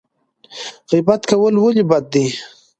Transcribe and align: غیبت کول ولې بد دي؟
غیبت 0.89 1.21
کول 1.29 1.55
ولې 1.59 1.83
بد 1.89 2.05
دي؟ 2.13 2.25